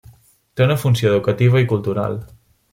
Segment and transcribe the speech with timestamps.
[0.59, 2.21] Té una funció educativa i cultural.